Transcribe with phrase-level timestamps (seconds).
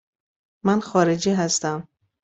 [0.63, 1.87] من خارجی هستم.